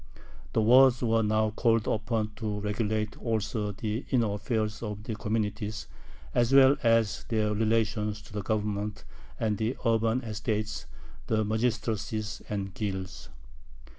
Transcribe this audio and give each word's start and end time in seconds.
The 0.53 0.61
Waads 0.63 1.03
were 1.07 1.21
now 1.21 1.51
called 1.51 1.85
upon 1.87 2.31
to 2.37 2.59
regulate 2.59 3.15
also 3.21 3.71
the 3.71 4.03
inner 4.09 4.33
affairs 4.33 4.81
of 4.81 5.03
the 5.03 5.13
communities 5.13 5.85
as 6.33 6.51
well 6.51 6.75
as 6.81 7.25
their 7.29 7.53
relations 7.53 8.19
to 8.23 8.33
the 8.33 8.41
Government 8.41 9.03
and 9.39 9.59
the 9.59 9.77
urban 9.85 10.23
estates, 10.23 10.87
the 11.27 11.45
magistracies 11.45 12.41
and 12.49 12.73
guilds. 12.73 13.29